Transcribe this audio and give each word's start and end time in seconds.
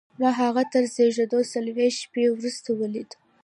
ما 0.19 0.29
هغه 0.41 0.63
تر 0.73 0.83
زېږېدو 0.93 1.39
څلرویشت 1.51 1.99
شېبې 2.01 2.25
وروسته 2.31 2.69
ولید 2.79 3.09